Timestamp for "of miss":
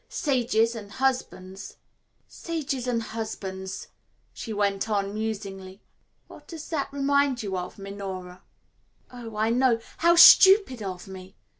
7.55-7.91